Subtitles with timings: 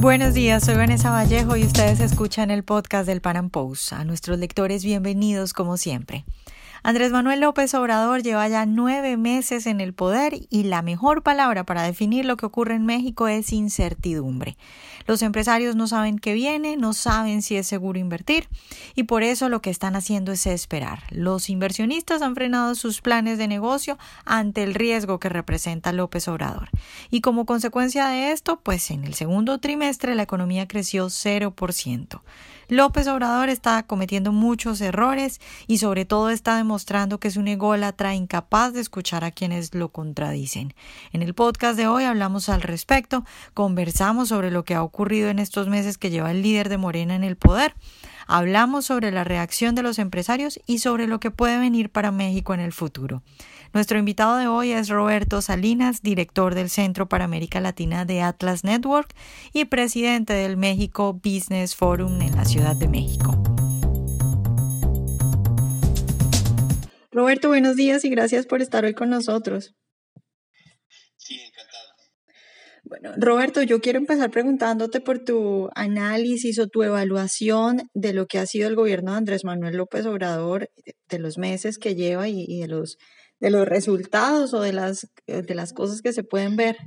[0.00, 3.92] Buenos días, soy Vanessa Vallejo y ustedes escuchan el podcast del Pan Post.
[3.92, 6.24] A nuestros lectores, bienvenidos como siempre.
[6.82, 11.64] Andrés Manuel López Obrador lleva ya nueve meses en el poder y la mejor palabra
[11.64, 14.56] para definir lo que ocurre en México es incertidumbre.
[15.06, 18.48] Los empresarios no saben qué viene, no saben si es seguro invertir
[18.94, 21.02] y por eso lo que están haciendo es esperar.
[21.10, 26.70] Los inversionistas han frenado sus planes de negocio ante el riesgo que representa López Obrador.
[27.10, 32.20] Y como consecuencia de esto, pues en el segundo trimestre la economía creció 0%.
[32.70, 38.14] López Obrador está cometiendo muchos errores y sobre todo está demostrando que es un ególatra
[38.14, 40.72] incapaz de escuchar a quienes lo contradicen.
[41.12, 43.24] En el podcast de hoy hablamos al respecto,
[43.54, 47.16] conversamos sobre lo que ha ocurrido en estos meses que lleva el líder de Morena
[47.16, 47.74] en el poder.
[48.32, 52.54] Hablamos sobre la reacción de los empresarios y sobre lo que puede venir para México
[52.54, 53.24] en el futuro.
[53.74, 58.62] Nuestro invitado de hoy es Roberto Salinas, director del Centro para América Latina de Atlas
[58.62, 59.12] Network
[59.52, 63.42] y presidente del México Business Forum en la Ciudad de México.
[67.10, 69.74] Roberto, buenos días y gracias por estar hoy con nosotros.
[71.16, 71.88] Sí, encantado.
[72.90, 78.40] Bueno, Roberto, yo quiero empezar preguntándote por tu análisis o tu evaluación de lo que
[78.40, 80.68] ha sido el gobierno de Andrés Manuel López Obrador,
[81.08, 82.98] de los meses que lleva y, de los
[83.38, 86.78] de los resultados o de las de las cosas que se pueden ver.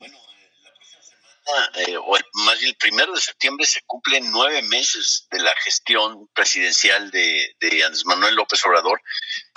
[0.00, 0.18] Bueno,
[0.64, 5.44] la próxima eh, o más bien el primero de septiembre, se cumplen nueve meses de
[5.44, 9.00] la gestión presidencial de, de Andrés Manuel López Obrador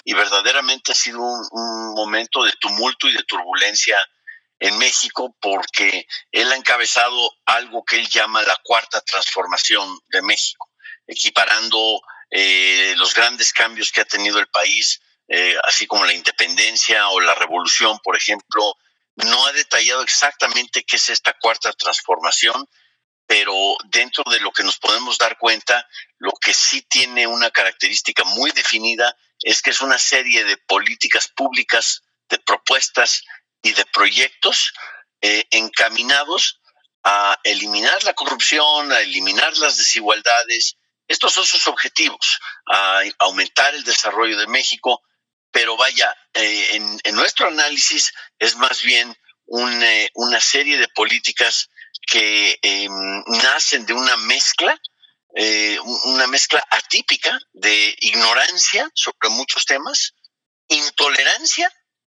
[0.04, 3.98] y verdaderamente ha sido un momento de tumulto y de turbulencia
[4.60, 10.70] en México porque él ha encabezado algo que él llama la cuarta transformación de México,
[11.08, 17.10] equiparando eh, los grandes cambios que ha tenido el país, eh, así como la independencia
[17.10, 18.76] o la revolución, por ejemplo.
[19.16, 22.68] No ha detallado exactamente qué es esta cuarta transformación,
[23.28, 28.24] pero dentro de lo que nos podemos dar cuenta, lo que sí tiene una característica
[28.24, 33.24] muy definida es que es una serie de políticas públicas, de propuestas
[33.64, 34.74] y de proyectos
[35.22, 36.60] eh, encaminados
[37.04, 40.76] a eliminar la corrupción, a eliminar las desigualdades.
[41.08, 42.40] Estos son sus objetivos,
[42.72, 45.02] a aumentar el desarrollo de México,
[45.52, 49.16] pero vaya, eh, en, nuestro análisis es más bien
[49.82, 51.70] eh, una serie de políticas
[52.06, 54.80] que em, nacen de una mezcla,
[56.06, 60.14] una mezcla atípica de ignorancia sobre muchos temas,
[60.68, 61.72] intolerancia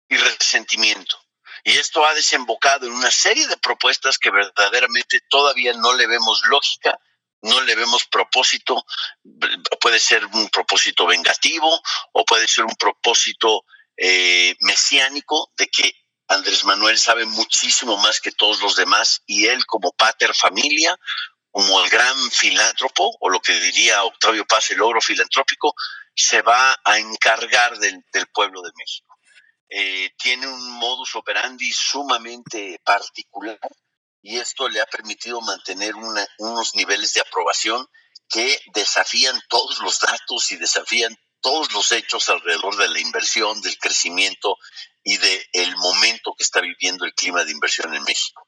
[0.08, 1.18] y resentimiento.
[1.64, 6.42] Y esto ha desembocado en una serie de propuestas que verdaderamente todavía no le vemos
[6.46, 6.98] lógica,
[7.42, 8.84] no le vemos propósito.
[9.80, 11.80] Puede ser un propósito vengativo
[12.12, 13.64] o puede ser un propósito
[13.96, 15.92] eh, mesiánico de que
[16.28, 20.98] Andrés Manuel sabe muchísimo más que todos los demás y él como pater familia,
[21.50, 25.74] como el gran filántropo, o lo que diría Octavio Paz, el logro filantrópico,
[26.14, 29.07] se va a encargar del pueblo de México.
[29.70, 33.58] Eh, tiene un modus operandi sumamente particular
[34.22, 37.86] y esto le ha permitido mantener unos niveles de aprobación
[38.28, 43.78] que desafían todos los datos y desafían todos los hechos alrededor de la inversión, del
[43.78, 44.56] crecimiento
[45.04, 48.47] y del momento que está viviendo el clima de inversión en México.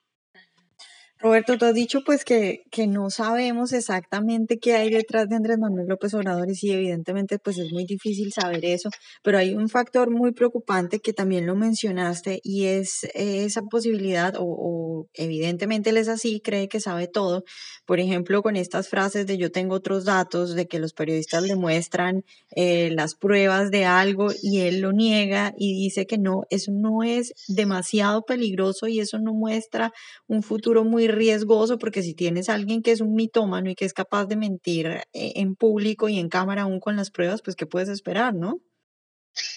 [1.22, 5.58] Roberto, tú has dicho pues que, que no sabemos exactamente qué hay detrás de Andrés
[5.58, 8.88] Manuel López Obrador y sí, evidentemente pues es muy difícil saber eso,
[9.22, 15.08] pero hay un factor muy preocupante que también lo mencionaste y es esa posibilidad o,
[15.12, 17.44] evidentemente él es así, cree que sabe todo,
[17.84, 21.54] por ejemplo con estas frases de yo tengo otros datos, de que los periodistas le
[21.54, 22.24] muestran
[22.56, 27.02] eh, las pruebas de algo y él lo niega y dice que no, eso no
[27.02, 29.92] es demasiado peligroso y eso no muestra
[30.26, 33.84] un futuro muy riesgoso porque si tienes a alguien que es un mitómano y que
[33.84, 37.56] es capaz de mentir eh, en público y en cámara aún con las pruebas, pues
[37.56, 38.60] ¿qué puedes esperar, no?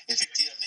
[0.07, 0.63] Efectivamente.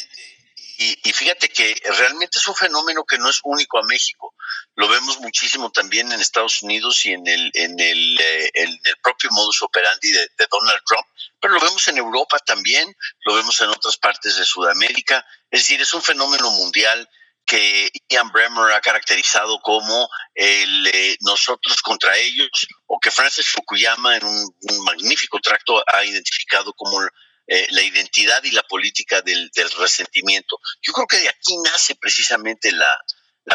[0.78, 4.34] Y, fíjate que realmente es un fenómeno que no es único a México.
[4.74, 9.30] Lo vemos muchísimo también en Estados Unidos y en el, en el, eh, el propio
[9.32, 11.06] modus operandi de, de, Donald Trump,
[11.40, 12.94] pero lo vemos en Europa también,
[13.24, 15.24] lo vemos en otras partes de Sudamérica.
[15.50, 17.08] Es decir, es un fenómeno mundial
[17.46, 24.16] que Ian Bremer ha caracterizado como el eh, nosotros contra ellos, o que Francis Fukuyama
[24.16, 27.00] en un, magnífico tracto ha identificado como
[27.46, 30.58] eh, la identidad y la política del, resentimiento.
[30.82, 32.98] Yo creo que de aquí nace precisamente la,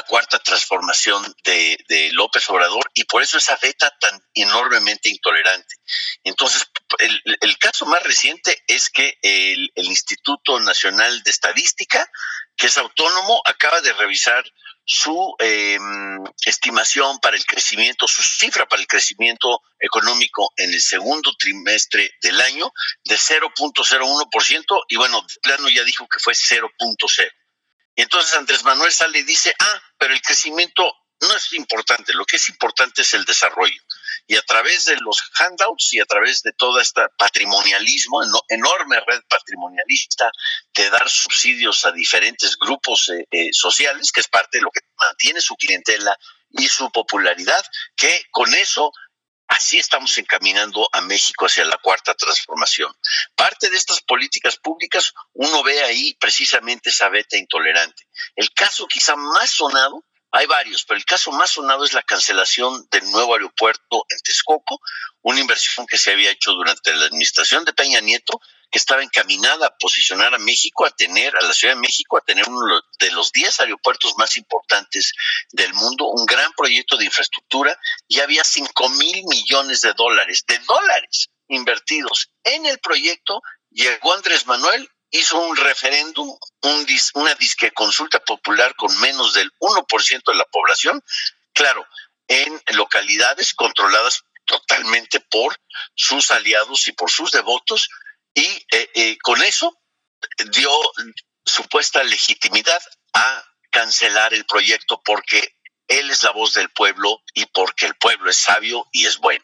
[0.08, 5.76] cuarta transformación de, López Obrador y por eso esa beta tan enormemente intolerante.
[6.24, 6.66] Entonces,
[7.00, 12.10] el, caso más reciente es que el, el Instituto Nacional de Estadística
[12.62, 14.44] que es autónomo, acaba de revisar
[14.86, 21.34] su em, estimación para el crecimiento, su cifra para el crecimiento económico en el segundo
[21.40, 22.72] trimestre del año
[23.04, 27.32] de 0.01% y bueno, de plano ya dijo que fue 0.0.
[27.96, 30.84] Y entonces Andrés Manuel sale y dice, ah, pero el crecimiento
[31.22, 33.82] no es importante, lo que es importante es el desarrollo.
[34.28, 39.22] Y a través de los handouts y a través de todo este patrimonialismo, enorme red
[39.28, 40.32] patrimonialista,
[40.74, 44.82] de dar subsidios a diferentes grupos eh, eh, sociales, que es parte de lo que
[44.98, 46.18] mantiene su clientela
[46.50, 47.64] y su popularidad,
[47.96, 48.92] que con eso
[49.52, 52.90] Así estamos encaminando a México hacia la cuarta transformación.
[53.36, 58.08] Parte de estas políticas públicas, uno ve ahí precisamente esa beta intolerante.
[58.38, 62.88] El caso quizá más sonado hay varios, pero el caso más sonado es la cancelación
[62.90, 64.82] del nuevo aeropuerto en Texcoco,
[65.22, 68.40] una inversión que se había hecho durante la administración de Peña Nieto,
[68.72, 72.22] que estaba encaminada a posicionar a México, a tener, a la Ciudad de México, a
[72.22, 75.14] tener uno de los 10 aeropuertos más importantes
[75.52, 80.58] del mundo, un gran proyecto de infraestructura, y había 5 mil millones de dólares, de
[80.60, 83.42] dólares invertidos en el proyecto.
[83.70, 86.38] Llegó Andrés Manuel hizo un referéndum,
[87.14, 91.04] una disque consulta popular con menos del 1% de la población,
[91.54, 91.86] claro,
[92.28, 95.56] en localidades controladas totalmente por
[95.96, 97.90] sus aliados y por sus devotos,
[98.34, 99.78] y eh, eh, con eso
[100.52, 100.72] dio
[101.46, 102.82] supuesta legitimidad
[103.14, 105.58] a cancelar el proyecto porque
[105.88, 109.44] él es la voz del pueblo y porque el pueblo es sabio y es bueno.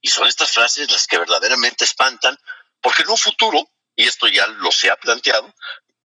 [0.00, 2.38] Y son estas frases las que verdaderamente espantan,
[2.80, 3.68] porque en un futuro
[4.00, 5.54] y esto ya lo se ha planteado,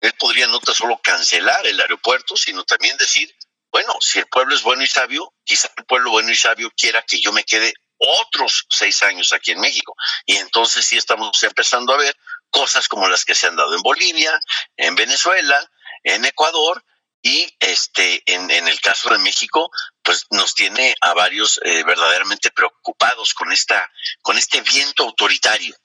[0.02, 3.32] él podría no tan solo cancelar el aeropuerto, sino también decir,
[3.72, 7.04] bueno, si el pueblo es bueno y sabio, quizá el pueblo bueno y sabio quiera
[7.04, 9.96] que yo me quede otros seis años aquí en México.
[10.26, 12.16] Y entonces sí estamos empezando a ver
[12.50, 14.40] cosas como las que se han dado en Bolivia,
[14.78, 15.70] en Venezuela,
[16.04, 16.84] en Ecuador,
[17.22, 19.72] y este en, el caso de México
[20.04, 23.92] pues nos tiene a varios eh, verdaderamente preocupados con esta
[24.22, 25.76] con este viento autoritario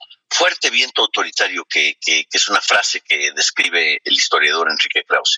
[0.41, 1.97] fuerte viento autoritario, que,
[2.31, 5.37] es una frase que describe el historiador Enrique Krause.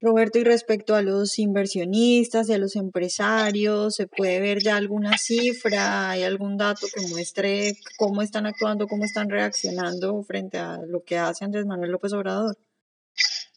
[0.00, 5.18] Roberto, y respecto a los inversionistas y a los empresarios, ¿se puede ver ya alguna
[5.18, 6.10] cifra?
[6.10, 11.18] ¿Hay algún dato que muestre cómo están actuando, cómo están reaccionando frente a lo que
[11.18, 12.56] hace Andrés Manuel López Obrador?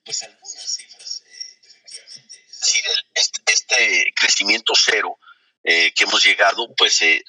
[0.04, 2.38] Pues algunas cifras, eh, efectivamente.
[3.14, 5.16] este, este crecimiento cero
[5.66, 7.24] eh, que hemos llegado, pues eh,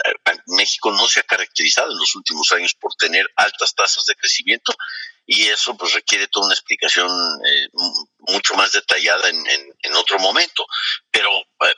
[0.47, 4.75] México no se ha caracterizado en los últimos años por tener altas tasas de crecimiento
[5.25, 7.09] y eso pues requiere toda una explicación
[7.47, 7.69] eh,
[8.19, 10.67] mucho más detallada en, en, otro momento.
[11.11, 11.31] Pero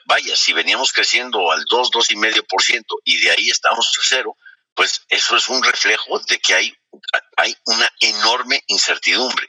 [0.07, 4.37] vaya, si veníamos creciendo al 2, 2,5% y de ahí estamos a cero,
[4.75, 6.73] pues eso es un reflejo de que hay,
[7.37, 9.47] hay una enorme incertidumbre.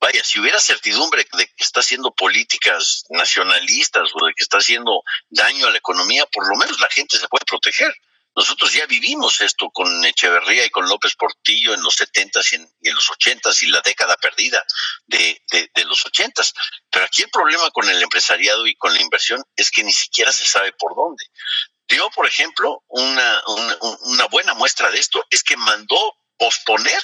[0.00, 5.02] Vaya, si hubiera certidumbre de que está haciendo políticas nacionalistas o de que está haciendo
[5.28, 7.94] daño a la economía, por lo menos la gente se puede proteger.
[8.34, 12.94] Nosotros ya vivimos esto con Echeverría y con López Portillo en los 70s y en,
[12.94, 14.64] los 80s y la década perdida
[15.06, 15.38] de,
[15.84, 16.54] los 80s.
[16.90, 20.32] Pero aquí el problema con el empresariado y con la inversión es que ni siquiera
[20.32, 21.24] se sabe por dónde.
[21.88, 23.42] Dio, por ejemplo, una,
[24.02, 27.02] una buena muestra de esto, es que mandó posponer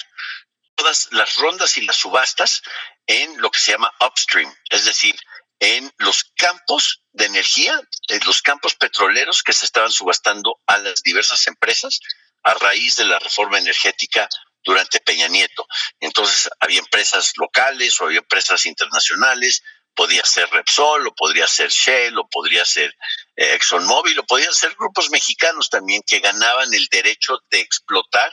[0.77, 2.63] todas las rondas y las subastas
[3.07, 5.19] en lo que se llama upstream, es decir,
[5.59, 11.03] en los campos de energía, en los campos petroleros que se estaban subastando a las
[11.03, 12.01] diversas empresas
[12.43, 14.29] a raíz de la reforma energética
[14.63, 15.67] durante Peña Nieto.
[16.01, 19.63] Entonces había empresas locales o había empresas internacionales,
[19.95, 22.95] podía ser Repsol o podría ser Shell o podría ser
[23.35, 28.31] eh, ExxonMobil o podían ser grupos mexicanos también que ganaban el derecho de explotar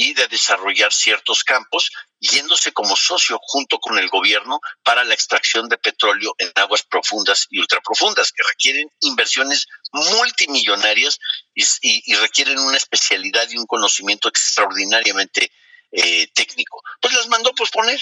[0.00, 1.90] y de desarrollar ciertos campos,
[2.20, 7.48] yéndose como socio junto con el gobierno para la extracción de petróleo en aguas profundas
[7.50, 11.18] y ultraprofundas, que requieren inversiones multimillonarias
[11.52, 15.50] y, requieren una especialidad y un conocimiento extraordinariamente
[15.90, 16.80] eh, técnico.
[17.00, 18.00] Pues las mandó posponer.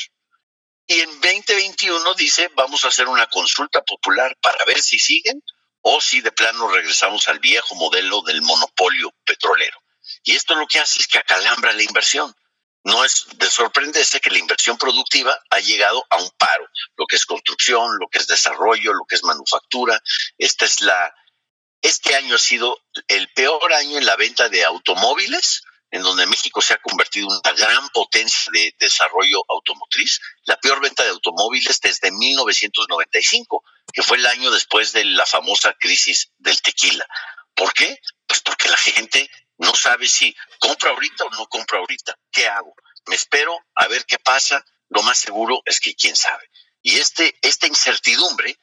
[0.87, 5.43] Y en 2021 dice, vamos a hacer una consulta popular para ver si siguen
[5.81, 9.81] o si de plano regresamos al viejo modelo del monopolio petrolero.
[10.25, 12.35] Y esto lo que hace es que acalambra la inversión.
[12.85, 17.17] No es de sorprenderse que la inversión productiva ha llegado a un paro, lo que
[17.17, 20.01] es construcción, lo que es desarrollo, lo que es manufactura.
[20.39, 21.13] Esta es la,
[21.83, 26.61] este año ha sido el peor año en la venta de automóviles, en donde México
[26.61, 31.81] se ha convertido en una gran potencia de desarrollo automotriz, la peor venta de automóviles
[31.81, 37.07] desde 1995, que fue el año después de la famosa crisis del tequila.
[37.55, 37.99] ¿Por qué?
[38.27, 42.17] Pues porque la gente no sabe si compro ahorita o no compro ahorita.
[42.31, 42.75] ¿Qué hago?
[43.07, 44.65] ¿Me espero a ver qué pasa?
[44.89, 46.51] Lo más seguro es que quién sabe.
[46.83, 48.59] Y este, esta incertidumbre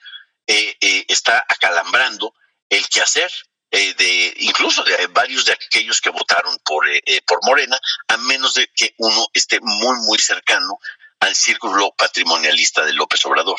[0.46, 2.34] está acalambrando
[2.70, 3.32] el quehacer
[3.72, 6.86] de incluso de varios de aquellos que votaron por,
[7.26, 10.78] por Morena, a menos de que uno esté muy, muy cercano
[11.20, 13.58] al círculo patrimonialista de López Obrador.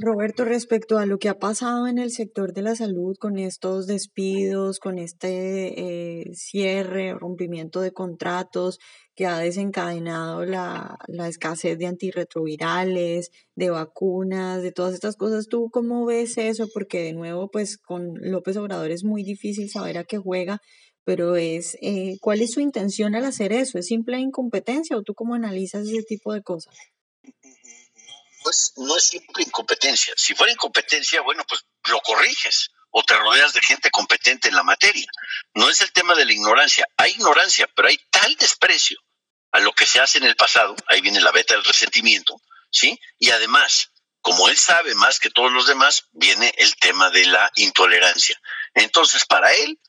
[0.00, 3.86] Roberto, respecto a lo que ha pasado en el sector de la salud con estos
[3.86, 8.78] despidos, con este eh, cierre, rompimiento de contratos
[9.14, 15.68] que ha desencadenado la, la, escasez de antirretrovirales, de vacunas, de todas estas cosas, ¿tú
[15.70, 16.66] cómo ves eso?
[16.72, 20.60] Porque de nuevo, pues con López Obrador es muy difícil saber a qué juega,
[21.04, 23.78] pero es, eh, ¿cuál es su intención al hacer eso?
[23.78, 26.74] ¿Es simple incompetencia o tú cómo analizas ese tipo de cosas?
[28.44, 30.14] No es, no es simple incompetencia.
[30.16, 34.62] Si fuera incompetencia, bueno, pues lo corriges o te rodeas de gente competente en la
[34.62, 35.06] materia.
[35.54, 36.86] No es el tema de la ignorancia.
[36.96, 38.98] Hay ignorancia, pero hay tal desprecio
[39.52, 43.00] a lo que se hace en el pasado, ahí viene la beta del resentimiento, ¿sí?
[43.18, 47.50] Y además, como él sabe más que todos los demás, viene el tema de la
[47.56, 48.40] intolerancia.
[48.74, 49.80] Entonces, para él,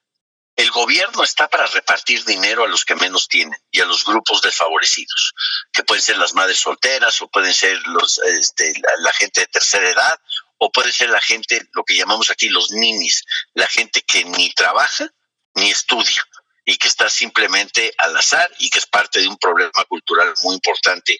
[0.55, 4.41] el gobierno está para repartir dinero a los que menos tienen y a los grupos
[4.41, 5.33] desfavorecidos,
[5.71, 9.89] que pueden ser las madres solteras o pueden ser los, este, la, gente de tercera
[9.89, 10.19] edad
[10.57, 14.53] o puede ser la gente, lo que llamamos aquí los ninis, la gente que ni
[14.53, 15.09] trabaja
[15.55, 16.23] ni estudia
[16.63, 20.55] y que está simplemente al azar y que es parte de un problema cultural muy
[20.55, 21.17] importante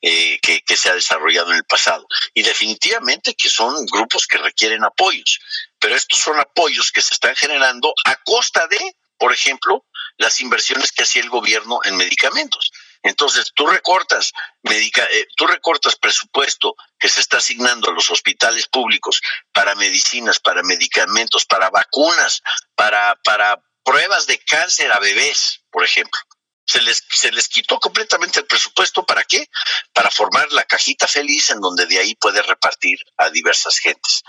[0.00, 2.06] eh, que, que, se ha desarrollado en el pasado.
[2.32, 5.40] Y definitivamente que son grupos que requieren apoyos,
[5.78, 9.84] pero estos son apoyos que se están generando a costa de, por ejemplo,
[10.16, 12.72] las inversiones que hacía el gobierno en medicamentos.
[13.02, 14.32] Entonces, tú recortas,
[14.62, 19.20] medica, eh, tú recortas presupuesto que se está asignando a los hospitales públicos
[19.52, 22.42] para medicinas, para medicamentos, para vacunas,
[22.74, 26.18] para, para pruebas de cáncer a bebés, por ejemplo.
[26.68, 29.06] Se les, se les quitó completamente el presupuesto.
[29.06, 29.48] ¿Para qué?
[29.94, 34.22] Para formar la cajita feliz en donde de ahí puede repartir a diversas gentes.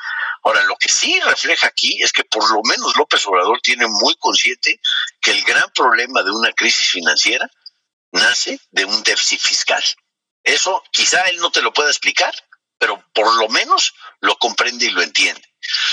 [0.44, 4.16] Ahora, lo que sí refleja aquí es que por lo menos López Obrador tiene muy
[4.16, 4.80] consciente
[5.22, 7.50] que el gran problema de una crisis financiera
[8.12, 9.84] nace de un déficit fiscal.
[10.44, 12.34] Eso quizá él no te lo pueda explicar,
[12.78, 15.44] pero por lo menos lo comprende y lo entiende.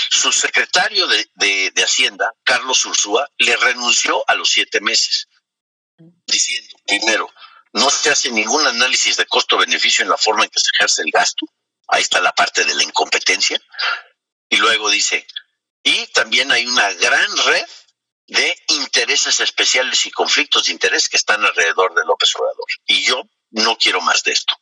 [0.09, 5.27] Su secretario de, de, Hacienda, Carlos Ursúa, le renunció a los siete meses,
[6.25, 7.31] diciendo, primero,
[7.73, 11.11] no se hace ningún análisis de costo-beneficio en la forma en que se ejerce el
[11.11, 11.45] gasto.
[11.87, 13.59] Ahí está la parte de la incompetencia.
[14.49, 15.25] Y luego dice,
[15.83, 17.65] y también hay una gran red
[18.27, 22.65] de intereses especiales y conflictos de interés que están alrededor de López Obrador.
[22.85, 24.53] Y yo no quiero más de esto.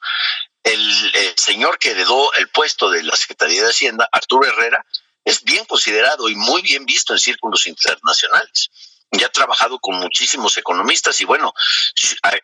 [0.64, 4.86] El, señor que heredó el puesto de la Secretaría de Hacienda, Arturo Herrera,
[5.24, 8.70] es bien considerado y muy bien visto en círculos internacionales.
[9.12, 11.54] Ya ha trabajado con muchísimos economistas y bueno,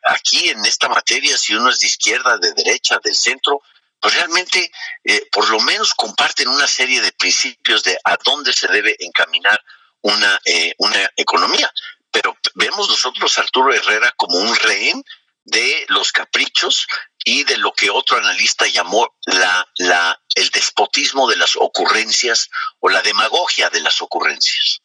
[0.03, 3.61] aquí en esta materia, si uno es de izquierda, de derecha, del centro,
[3.99, 4.71] pues realmente
[5.03, 9.63] eh, por lo menos comparten una serie de principios de a dónde se debe encaminar
[10.01, 11.71] una, eh, una economía.
[12.09, 15.03] Pero vemos nosotros Arturo Herrera como un rehén
[15.43, 16.87] de los caprichos
[17.23, 22.49] y de lo que otro analista llamó la, la, el despotismo de las ocurrencias
[22.79, 24.81] o la demagogia de las ocurrencias.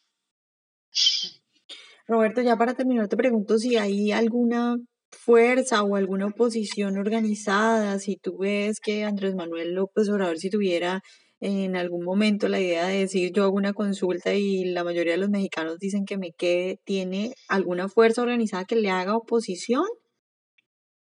[2.07, 4.77] Roberto, ya para terminar, te pregunto si hay alguna
[5.11, 11.01] fuerza o alguna oposición organizada, si tú ves que Andrés Manuel López Obrador, si tuviera
[11.39, 15.19] en algún momento la idea de decir yo hago una consulta y la mayoría de
[15.19, 19.85] los mexicanos dicen que me quede, ¿tiene alguna fuerza organizada que le haga oposición?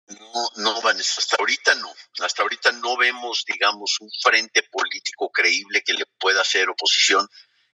[0.08, 1.92] No, no, Vanessa, hasta ahorita no.
[2.20, 7.26] Hasta ahorita no vemos, digamos, un frente político creíble que le pueda hacer oposición.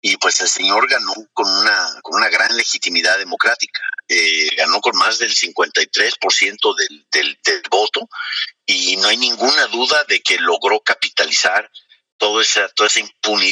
[0.00, 3.83] Y pues el señor ganó con una, con una gran legitimidad democrática.
[4.09, 8.09] Eh, ganó con más del 53% del, del, del voto
[8.66, 11.71] y no hay ninguna duda de que logró capitalizar
[12.21, 13.02] todo ese, todo ese,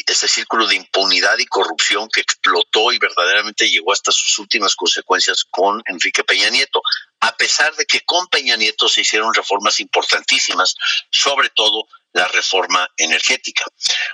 [0.06, 5.44] ese círculo de impunidad y corrupción que explotó y verdaderamente llegó hasta sus últimas consecuencias
[5.48, 6.82] con Enrique Peña Nieto,
[7.20, 10.74] a pesar de que con Peña Nieto se hicieron reformas importantísimas,
[11.10, 13.64] sobre todo la reforma energética.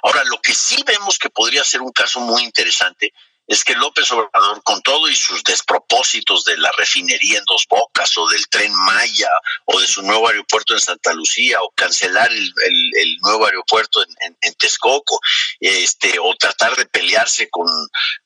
[0.03, 3.13] Ahora, lo que sí vemos que podría ser un caso muy interesante
[3.47, 8.17] es que López Obrador, con todo y sus despropósitos de la refinería en Dos Bocas
[8.17, 9.29] o del tren Maya
[9.67, 12.53] o de su nuevo aeropuerto en Santa Lucía o cancelar el,
[12.95, 15.21] el, nuevo aeropuerto en, en, Texcoco,
[15.61, 17.69] este, o tratar de pelearse con,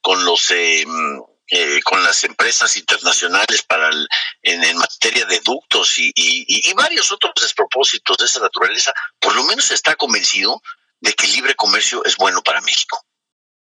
[0.00, 0.50] con los...
[0.52, 0.84] Eh,
[1.50, 4.08] eh, con las empresas internacionales para el,
[4.42, 9.44] en, materia de ductos y, y, y, varios otros despropósitos de esa naturaleza, por lo
[9.44, 10.62] menos está convencido
[11.00, 13.04] de que el libre comercio es bueno para México.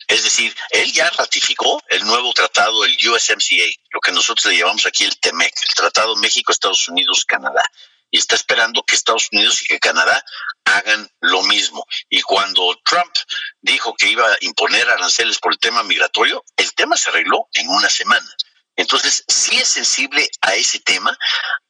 [0.06, 4.86] Es decir, él ya ratificó el nuevo tratado, el USMCA, lo que nosotros le llamamos
[4.86, 7.64] aquí el TEMEC, el Tratado México, Estados Unidos, Canadá.
[8.10, 10.24] Y está esperando que Estados Unidos y que Canadá
[10.64, 11.86] hagan lo mismo.
[12.08, 13.12] Y cuando Trump
[13.60, 17.68] dijo que iba a imponer aranceles por el tema migratorio, el tema se arregló en
[17.68, 18.28] una semana.
[18.76, 21.16] Entonces, sí es sensible a ese tema,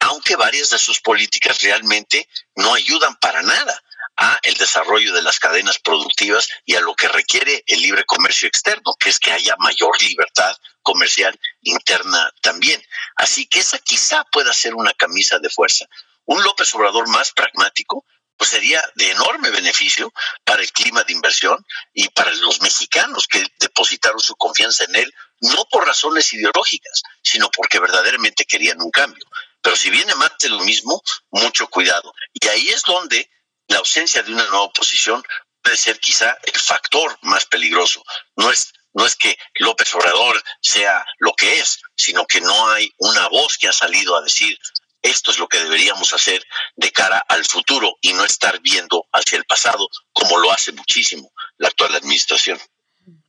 [0.01, 3.83] aunque varias de sus políticas realmente no ayudan para nada
[4.17, 8.49] a el desarrollo de las cadenas productivas y a lo que requiere el libre comercio
[8.49, 12.83] externo, que es que haya mayor libertad comercial interna también.
[13.17, 15.87] Así que esa quizá pueda ser una camisa de fuerza.
[16.27, 18.05] Un López Obrador más pragmático,
[18.37, 20.13] pues sería de enorme beneficio
[20.45, 25.15] para el clima de inversión y para los mexicanos que depositaron su confianza en él,
[25.41, 29.25] no por razones ideológicas, sino porque verdaderamente querían un cambio.
[29.63, 32.13] Pero si viene más de lo mismo, mucho cuidado.
[32.33, 33.31] Y ahí es donde
[33.69, 35.23] la ausencia de una nueva oposición
[35.63, 38.05] puede ser quizá el factor más peligroso.
[38.37, 42.93] No es, no es que López Obrador sea lo que es, sino que no hay
[42.99, 44.59] una voz que ha salido a decir
[45.05, 46.43] esto es lo que deberíamos hacer
[46.77, 51.31] de cara al futuro y no estar viendo hacia el pasado como lo hace muchísimo
[51.59, 52.59] la actual administración.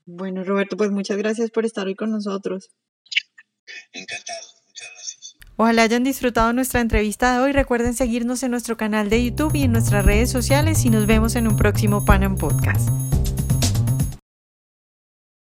[0.06, 2.70] Bueno, Roberto, pues muchas gracias por estar hoy con nosotros.
[3.92, 5.36] Encantado, muchas gracias.
[5.58, 7.52] Ojalá hayan disfrutado nuestra entrevista de hoy.
[7.52, 11.36] Recuerden seguirnos en nuestro canal de YouTube y en nuestras redes sociales y nos vemos
[11.36, 12.90] en un próximo Panam Podcast.